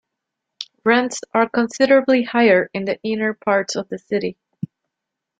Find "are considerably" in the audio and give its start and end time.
1.31-2.23